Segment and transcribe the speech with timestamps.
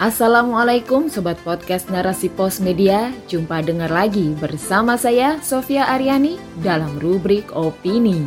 [0.00, 3.12] Assalamualaikum Sobat Podcast Narasi Pos Media.
[3.28, 8.24] Jumpa dengar lagi bersama saya Sofia Aryani dalam rubrik Opini.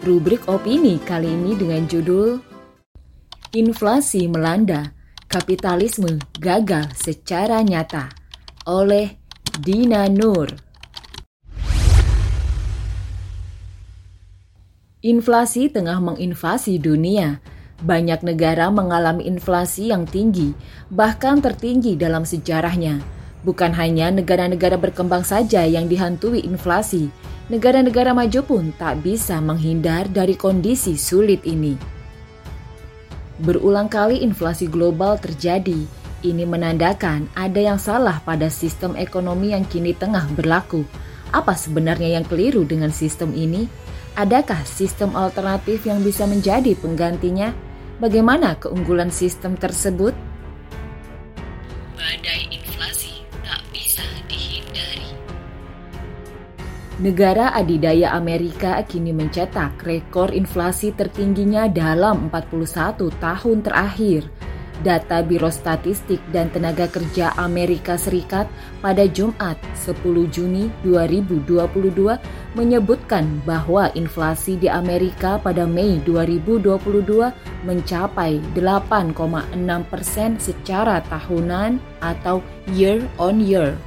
[0.00, 2.40] Rubrik Opini kali ini dengan judul
[3.52, 4.96] Inflasi melanda,
[5.28, 8.08] kapitalisme gagal secara nyata
[8.64, 9.20] oleh
[9.60, 10.48] Dina Nur.
[15.04, 20.54] Inflasi tengah menginvasi dunia banyak negara mengalami inflasi yang tinggi,
[20.92, 23.02] bahkan tertinggi dalam sejarahnya.
[23.44, 27.10] Bukan hanya negara-negara berkembang saja yang dihantui inflasi,
[27.52, 31.76] negara-negara maju pun tak bisa menghindar dari kondisi sulit ini.
[33.42, 35.84] Berulang kali inflasi global terjadi.
[36.24, 40.86] Ini menandakan ada yang salah pada sistem ekonomi yang kini tengah berlaku.
[41.28, 43.68] Apa sebenarnya yang keliru dengan sistem ini?
[44.14, 47.50] Adakah sistem alternatif yang bisa menjadi penggantinya?
[47.98, 50.14] Bagaimana keunggulan sistem tersebut?
[51.98, 55.10] Badai inflasi tak bisa dihindari.
[57.02, 64.30] Negara adidaya Amerika kini mencetak rekor inflasi tertingginya dalam 41 tahun terakhir
[64.82, 68.50] Data Biro Statistik dan Tenaga Kerja Amerika Serikat
[68.82, 79.54] pada Jumat 10 Juni 2022 menyebutkan bahwa inflasi di Amerika pada Mei 2022 mencapai 8,6
[79.86, 82.42] persen secara tahunan atau
[82.74, 83.78] year on year.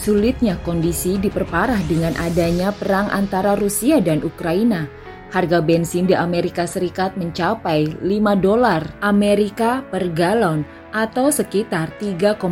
[0.00, 4.88] Sulitnya kondisi diperparah dengan adanya perang antara Rusia dan Ukraina–
[5.30, 8.02] Harga bensin di Amerika Serikat mencapai 5
[8.42, 12.42] dolar Amerika per galon atau sekitar 3,7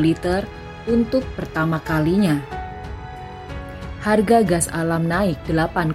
[0.00, 0.40] liter
[0.88, 2.40] untuk pertama kalinya.
[4.00, 5.92] Harga gas alam naik 8,0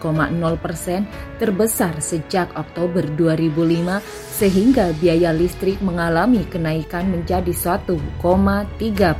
[0.62, 1.10] persen
[1.42, 3.98] terbesar sejak Oktober 2005
[4.38, 7.98] sehingga biaya listrik mengalami kenaikan menjadi 1,3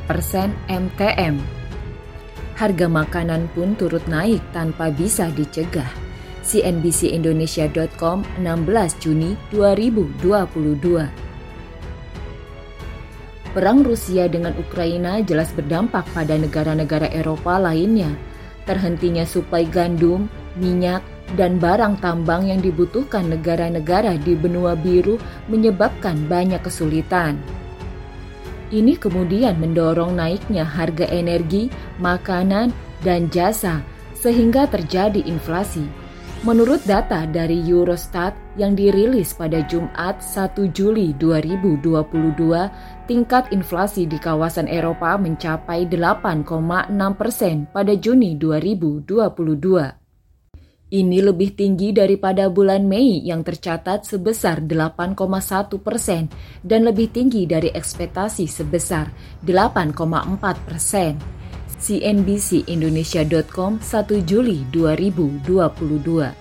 [0.06, 1.42] persen MTM.
[2.62, 6.07] Harga makanan pun turut naik tanpa bisa dicegah
[6.48, 11.28] cnbcindonesia.com 16 Juni 2022.
[13.52, 18.16] Perang Rusia dengan Ukraina jelas berdampak pada negara-negara Eropa lainnya.
[18.64, 21.04] Terhentinya suplai gandum, minyak,
[21.36, 25.20] dan barang tambang yang dibutuhkan negara-negara di benua biru
[25.52, 27.36] menyebabkan banyak kesulitan.
[28.72, 31.72] Ini kemudian mendorong naiknya harga energi,
[32.04, 32.72] makanan,
[33.04, 33.80] dan jasa,
[34.16, 36.07] sehingga terjadi inflasi.
[36.46, 44.70] Menurut data dari Eurostat yang dirilis pada Jumat 1 Juli 2022, tingkat inflasi di kawasan
[44.70, 49.98] Eropa mencapai 8,6 persen pada Juni 2022.
[50.88, 55.18] Ini lebih tinggi daripada bulan Mei yang tercatat sebesar 8,1
[55.82, 56.30] persen
[56.62, 59.10] dan lebih tinggi dari ekspektasi sebesar
[59.42, 61.37] 8,4 persen.
[61.78, 66.34] CNBCIndonesia.com 1 Juli 2022.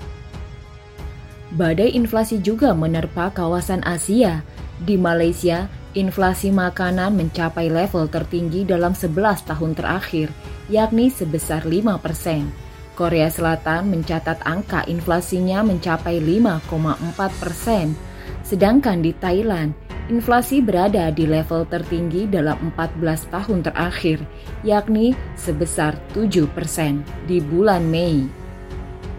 [1.56, 4.42] Badai inflasi juga menerpa kawasan Asia.
[4.76, 10.28] Di Malaysia, inflasi makanan mencapai level tertinggi dalam 11 tahun terakhir,
[10.68, 12.52] yakni sebesar 5 persen.
[12.96, 17.92] Korea Selatan mencatat angka inflasinya mencapai 5,4 persen.
[18.40, 24.22] Sedangkan di Thailand, inflasi berada di level tertinggi dalam 14 tahun terakhir,
[24.62, 28.26] yakni sebesar 7 persen di bulan Mei.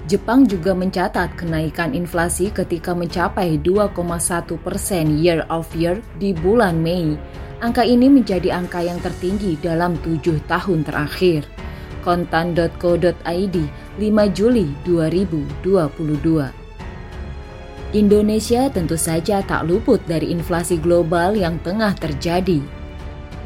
[0.07, 7.19] Jepang juga mencatat kenaikan inflasi ketika mencapai 2,1 persen year of year di bulan Mei.
[7.59, 11.43] Angka ini menjadi angka yang tertinggi dalam tujuh tahun terakhir.
[12.07, 13.57] Kontan.co.id
[13.99, 16.66] 5 Juli 2022
[17.95, 22.59] Indonesia tentu saja tak luput dari inflasi global yang tengah terjadi.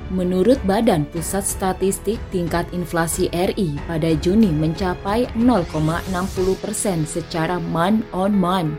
[0.10, 8.34] Menurut Badan Pusat Statistik, tingkat inflasi RI pada Juni mencapai 0,60 persen secara month on
[8.34, 8.74] month.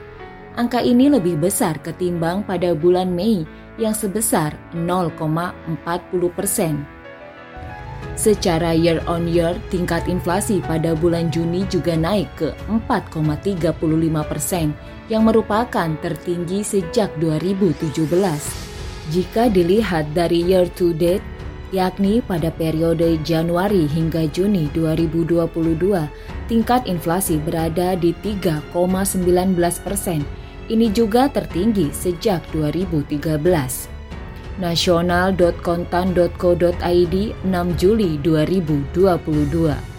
[0.59, 3.47] Angka ini lebih besar ketimbang pada bulan Mei
[3.79, 5.47] yang sebesar 0,40
[6.35, 6.83] persen.
[8.23, 13.75] Secara year on year, tingkat inflasi pada bulan Juni juga naik ke 4,35
[14.31, 14.71] persen,
[15.11, 17.99] yang merupakan tertinggi sejak 2017.
[19.11, 21.27] Jika dilihat dari year to date,
[21.75, 26.07] yakni pada periode Januari hingga Juni 2022,
[26.47, 28.71] tingkat inflasi berada di 3,19
[29.83, 30.23] persen.
[30.71, 33.92] Ini juga tertinggi sejak 2013
[34.61, 39.93] nasional.kontan.co.id 6 Juli 2022.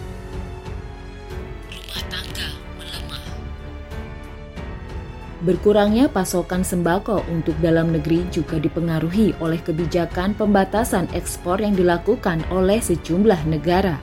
[5.44, 12.80] Berkurangnya pasokan sembako untuk dalam negeri juga dipengaruhi oleh kebijakan pembatasan ekspor yang dilakukan oleh
[12.80, 14.00] sejumlah negara.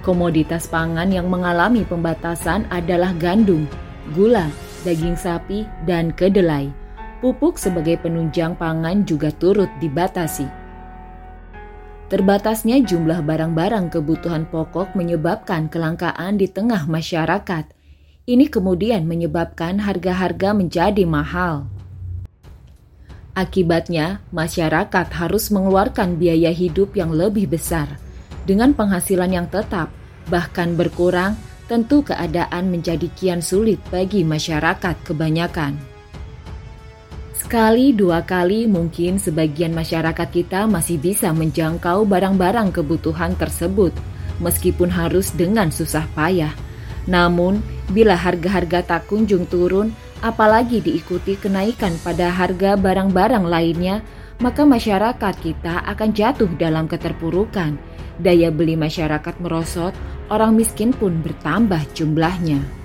[0.00, 3.68] Komoditas pangan yang mengalami pembatasan adalah gandum,
[4.16, 4.48] gula,
[4.80, 6.83] daging sapi, dan kedelai.
[7.24, 10.44] Pupuk sebagai penunjang pangan juga turut dibatasi.
[12.12, 17.64] Terbatasnya jumlah barang-barang kebutuhan pokok menyebabkan kelangkaan di tengah masyarakat–
[18.24, 21.68] ini kemudian menyebabkan harga-harga menjadi mahal.
[23.36, 28.00] Akibatnya, masyarakat harus mengeluarkan biaya hidup yang lebih besar.
[28.48, 29.92] Dengan penghasilan yang tetap,
[30.32, 31.36] bahkan berkurang,
[31.68, 35.76] tentu keadaan menjadi kian sulit bagi masyarakat kebanyakan.
[37.44, 43.92] Sekali dua kali mungkin sebagian masyarakat kita masih bisa menjangkau barang-barang kebutuhan tersebut,
[44.40, 46.56] meskipun harus dengan susah payah.
[47.04, 47.60] Namun,
[47.92, 49.92] bila harga-harga tak kunjung turun,
[50.24, 54.00] apalagi diikuti kenaikan pada harga barang-barang lainnya,
[54.40, 57.76] maka masyarakat kita akan jatuh dalam keterpurukan.
[58.24, 59.92] Daya beli masyarakat merosot,
[60.32, 62.83] orang miskin pun bertambah jumlahnya.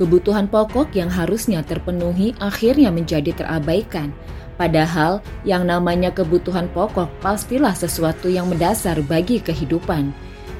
[0.00, 4.16] Kebutuhan pokok yang harusnya terpenuhi akhirnya menjadi terabaikan.
[4.56, 10.12] Padahal yang namanya kebutuhan pokok pastilah sesuatu yang mendasar bagi kehidupan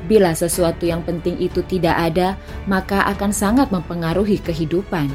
[0.08, 5.12] Bila sesuatu yang penting itu tidak ada, maka akan sangat mempengaruhi kehidupan.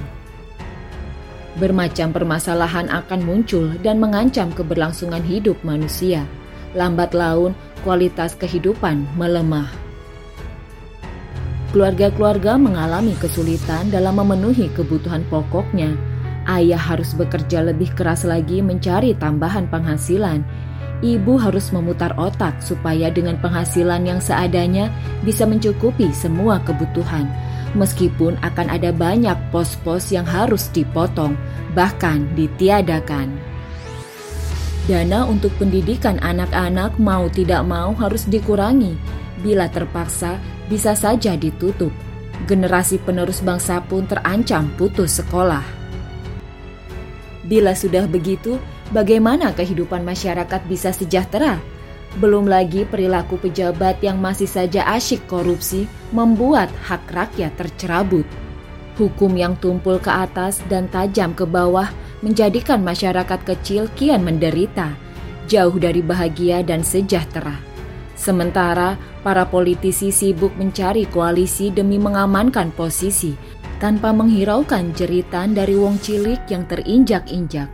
[1.59, 6.27] Bermacam permasalahan akan muncul dan mengancam keberlangsungan hidup manusia.
[6.75, 9.84] Lambat laun, kualitas kehidupan melemah.
[11.75, 15.91] Keluarga-keluarga mengalami kesulitan dalam memenuhi kebutuhan pokoknya.
[16.47, 20.39] Ayah harus bekerja lebih keras lagi mencari tambahan penghasilan
[21.03, 24.89] ibu harus memutar otak supaya dengan penghasilan yang seadanya
[25.25, 27.27] bisa mencukupi semua kebutuhan,
[27.75, 31.35] meskipun akan ada banyak pos-pos yang harus dipotong,
[31.77, 33.29] bahkan ditiadakan.
[34.85, 38.93] Dana untuk pendidikan anak-anak mau tidak mau harus dikurangi.
[39.41, 40.37] Bila terpaksa,
[40.67, 41.93] bisa saja ditutup.
[42.45, 45.63] Generasi penerus bangsa pun terancam putus sekolah.
[47.45, 48.57] Bila sudah begitu,
[48.89, 51.61] bagaimana kehidupan masyarakat bisa sejahtera?
[52.17, 55.85] Belum lagi perilaku pejabat yang masih saja asyik korupsi
[56.15, 58.25] membuat hak rakyat tercerabut.
[58.95, 61.91] Hukum yang tumpul ke atas dan tajam ke bawah
[62.23, 64.95] menjadikan masyarakat kecil kian menderita,
[65.51, 67.74] jauh dari bahagia dan sejahtera.
[68.15, 73.35] Sementara para politisi sibuk mencari koalisi demi mengamankan posisi
[73.77, 77.67] tanpa menghiraukan jeritan dari wong cilik yang terinjak-injak.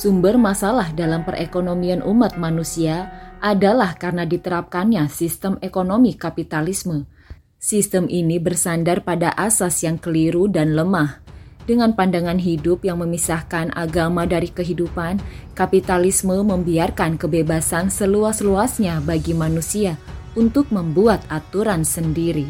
[0.00, 7.04] Sumber masalah dalam perekonomian umat manusia adalah karena diterapkannya sistem ekonomi kapitalisme.
[7.60, 11.29] Sistem ini bersandar pada asas yang keliru dan lemah.
[11.68, 15.20] Dengan pandangan hidup yang memisahkan agama dari kehidupan,
[15.52, 20.00] kapitalisme membiarkan kebebasan seluas-luasnya bagi manusia
[20.36, 22.48] untuk membuat aturan sendiri.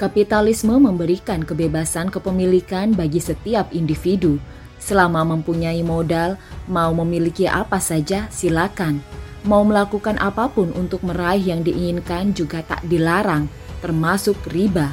[0.00, 4.40] Kapitalisme memberikan kebebasan kepemilikan bagi setiap individu,
[4.80, 9.04] Selama mempunyai modal, mau memiliki apa saja silakan.
[9.44, 13.46] Mau melakukan apa pun untuk meraih yang diinginkan juga tak dilarang,
[13.84, 14.88] termasuk riba.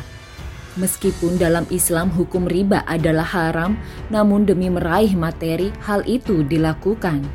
[0.77, 3.73] Meskipun dalam Islam hukum riba adalah haram,
[4.13, 7.25] namun demi meraih materi hal itu dilakukan.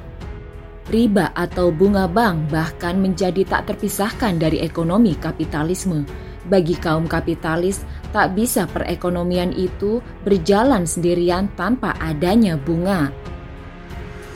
[0.91, 6.07] Riba atau bunga bank bahkan menjadi tak terpisahkan dari ekonomi kapitalisme.
[6.43, 13.09] Bagi kaum kapitalis, Tak bisa perekonomian itu berjalan sendirian tanpa adanya bunga.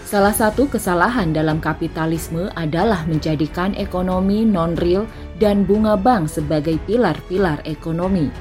[0.08, 5.04] Salah satu kesalahan dalam kapitalisme adalah menjadikan ekonomi non-real
[5.36, 8.32] dan bunga bank sebagai pilar-pilar ekonomi.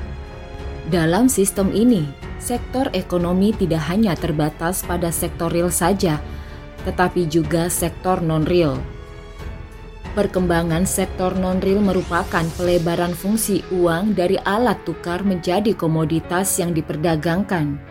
[0.86, 2.06] Dalam sistem ini,
[2.38, 6.22] sektor ekonomi tidak hanya terbatas pada sektor real saja,
[6.86, 8.78] tetapi juga sektor non-real.
[10.14, 17.82] Perkembangan sektor non-real merupakan pelebaran fungsi uang dari alat tukar menjadi komoditas yang diperdagangkan.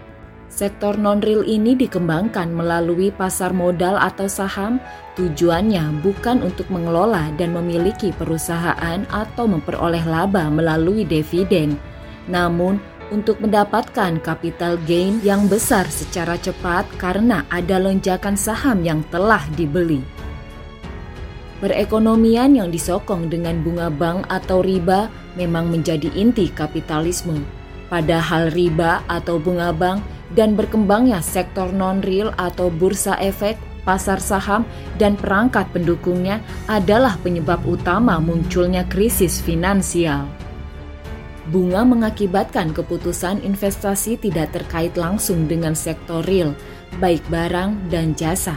[0.47, 4.79] Sektor non-real ini dikembangkan melalui pasar modal atau saham,
[5.19, 11.75] tujuannya bukan untuk mengelola dan memiliki perusahaan atau memperoleh laba melalui dividen,
[12.27, 12.81] namun
[13.13, 20.01] untuk mendapatkan capital gain yang besar secara cepat karena ada lonjakan saham yang telah dibeli.
[21.61, 27.41] Perekonomian yang disokong dengan bunga bank atau riba memang menjadi inti kapitalisme.
[27.89, 30.03] Padahal riba atau bunga bank
[30.33, 34.65] dan berkembangnya sektor non-real atau bursa efek pasar saham,
[34.97, 40.27] dan perangkat pendukungnya adalah penyebab utama munculnya krisis finansial.
[41.45, 46.57] Bunga mengakibatkan keputusan investasi tidak terkait langsung dengan sektor real,
[46.97, 48.57] baik barang dan jasa.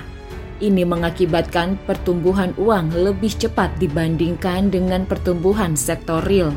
[0.63, 6.55] Ini mengakibatkan pertumbuhan uang lebih cepat dibandingkan dengan pertumbuhan sektor real.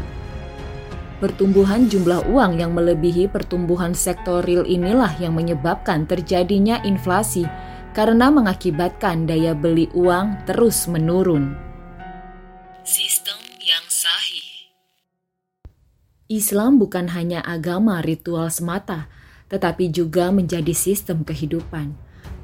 [1.21, 7.45] Pertumbuhan jumlah uang yang melebihi pertumbuhan sektor real inilah yang menyebabkan terjadinya inflasi
[7.93, 11.53] karena mengakibatkan daya beli uang terus menurun.
[12.89, 13.30] Sistem
[16.31, 19.11] Islam bukan hanya agama ritual semata,
[19.51, 21.91] tetapi juga menjadi sistem kehidupan.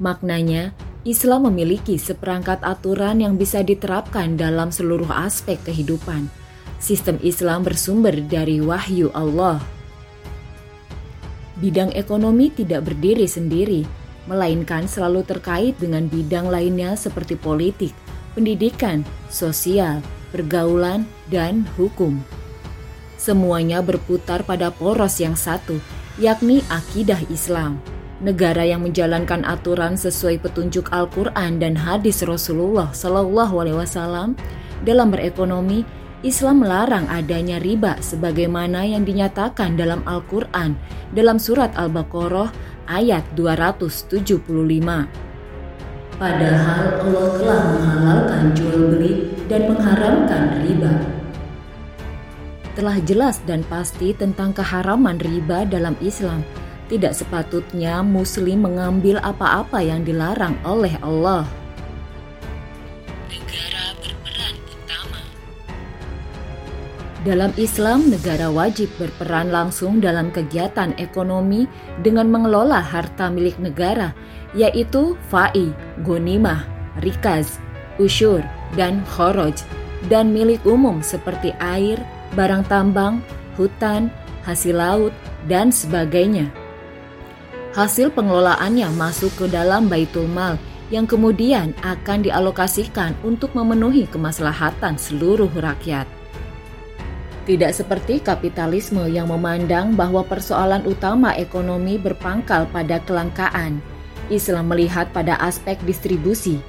[0.03, 0.75] Maknanya,
[1.07, 6.27] Islam memiliki seperangkat aturan yang bisa diterapkan dalam seluruh aspek kehidupan–
[6.77, 9.57] Sistem Islam bersumber dari wahyu Allah.
[11.57, 13.81] Bidang ekonomi tidak berdiri sendiri,
[14.29, 17.97] melainkan selalu terkait dengan bidang lainnya seperti politik,
[18.37, 19.01] pendidikan,
[19.33, 22.21] sosial, pergaulan, dan hukum.
[23.27, 25.83] Semuanya berputar pada poros yang satu,
[26.15, 27.75] yakni akidah Islam.
[28.23, 34.39] Negara yang menjalankan aturan sesuai petunjuk Al-Quran dan hadis Rasulullah Sallallahu Alaihi Wasallam
[34.87, 35.83] dalam berekonomi
[36.23, 40.79] Islam melarang adanya riba sebagaimana yang dinyatakan dalam Al-Quran
[41.11, 42.47] dalam surat Al-Baqarah
[42.87, 44.39] ayat 275.
[46.15, 51.16] Padahal Allah telah menghalalkan jual beli dan mengharamkan riba.
[52.77, 56.45] Telah jelas dan pasti tentang keharaman riba dalam Islam.
[56.93, 61.41] Tidak sepatutnya Muslim mengambil apa-apa yang dilarang oleh Allah.
[67.25, 71.65] Dalam Islam, negara wajib berperan langsung dalam kegiatan ekonomi
[72.05, 74.13] dengan mengelola harta milik negara,
[74.53, 75.73] yaitu fa'i,
[76.05, 76.63] gonimah,
[77.01, 77.57] rikaz,
[77.97, 78.45] usyur,
[78.79, 79.59] dan khoroj,
[80.07, 81.99] dan milik umum seperti air,
[82.33, 83.23] barang tambang,
[83.55, 84.11] hutan,
[84.43, 85.13] hasil laut,
[85.45, 86.49] dan sebagainya.
[87.77, 90.57] Hasil pengelolaannya masuk ke dalam baitul mal
[90.89, 96.07] yang kemudian akan dialokasikan untuk memenuhi kemaslahatan seluruh rakyat.
[97.47, 103.79] Tidak seperti kapitalisme yang memandang bahwa persoalan utama ekonomi berpangkal pada kelangkaan.
[104.27, 106.59] Islam melihat pada aspek distribusi.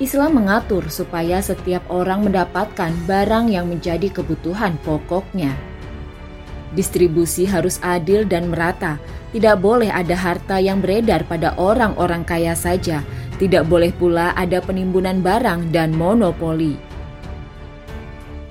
[0.00, 5.52] Islam mengatur supaya setiap orang mendapatkan barang yang menjadi kebutuhan pokoknya.
[6.72, 8.96] Distribusi harus adil dan merata.
[9.36, 13.04] Tidak boleh ada harta yang beredar pada orang-orang kaya saja.
[13.36, 16.80] Tidak boleh pula ada penimbunan barang dan monopoli.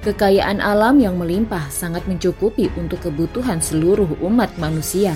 [0.01, 5.13] Kekayaan alam yang melimpah sangat mencukupi untuk kebutuhan seluruh umat manusia.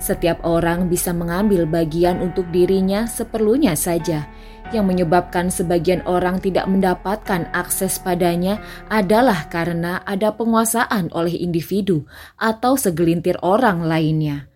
[0.00, 4.24] Setiap orang bisa mengambil bagian untuk dirinya seperlunya saja.
[4.72, 12.08] Yang menyebabkan sebagian orang tidak mendapatkan akses padanya adalah karena ada penguasaan oleh individu
[12.40, 14.48] atau segelintir orang lainnya.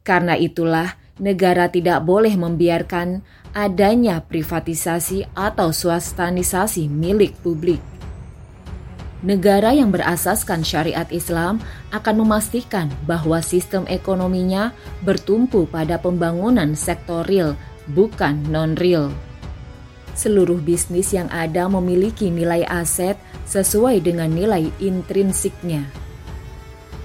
[0.00, 3.20] Karena itulah, negara tidak boleh membiarkan
[3.52, 7.82] adanya privatisasi atau swastanisasi milik publik.
[9.26, 11.58] Negara yang berasaskan syariat Islam
[11.94, 14.74] akan memastikan bahwa sistem ekonominya
[15.06, 17.54] bertumpu pada pembangunan sektor real,
[17.90, 19.10] bukan non-real.
[20.16, 25.84] Seluruh bisnis yang ada memiliki nilai aset sesuai dengan nilai intrinsiknya.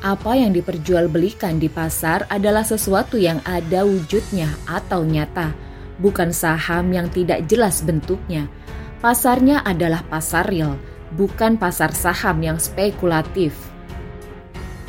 [0.02, 5.54] Apa yang diperjualbelikan di pasar adalah sesuatu yang ada wujudnya atau nyata,
[6.02, 8.50] bukan saham yang tidak jelas bentuknya.
[8.98, 10.74] Pasarnya adalah pasar real
[11.16, 13.71] bukan pasar saham yang spekulatif.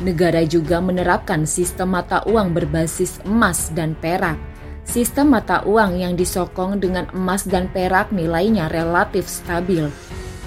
[0.03, 4.35] Negara juga menerapkan sistem mata uang berbasis emas dan perak.
[4.83, 9.87] Sistem mata uang yang disokong dengan emas dan perak nilainya relatif stabil.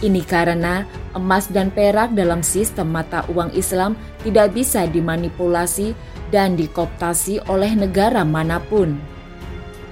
[0.05, 0.85] Ini karena
[1.17, 5.97] emas dan perak dalam sistem mata uang Islam tidak bisa dimanipulasi
[6.29, 8.93] dan dikoptasi oleh negara mana pun.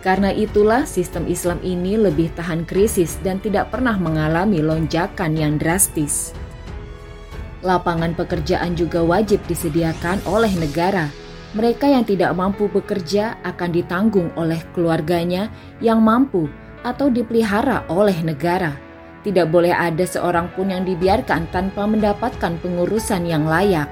[0.04, 6.36] Karena itulah sistem Islam ini lebih tahan krisis dan tidak pernah mengalami lonjakan yang drastis.
[7.64, 11.08] Lapangan pekerjaan juga wajib disediakan oleh negara.
[11.56, 15.48] Mereka yang tidak mampu bekerja akan ditanggung oleh keluarganya
[15.80, 16.44] yang mampu
[16.84, 18.76] atau dipelihara oleh negara.
[19.24, 23.88] Tidak boleh ada seorang pun yang dibiarkan tanpa mendapatkan pengurusan yang layak.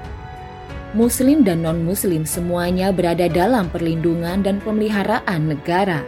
[0.93, 6.05] Muslim dan non-Muslim semuanya berada dalam perlindungan dan pemeliharaan negara.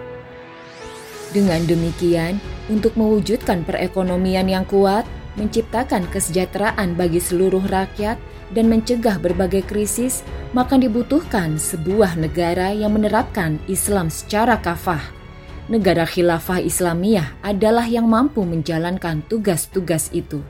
[1.33, 2.37] Dengan demikian,
[2.69, 8.19] untuk mewujudkan perekonomian yang kuat, menciptakan kesejahteraan bagi seluruh rakyat,
[8.53, 10.21] dan mencegah berbagai krisis,
[10.53, 15.01] maka dibutuhkan sebuah negara yang menerapkan Islam secara kafah.
[15.65, 20.45] negara khilafah Islamiyah adalah yang mampu menjalankan tugas-tugas itu.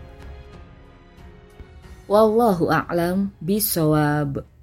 [2.12, 4.55] Wallahu a'lam bisawab.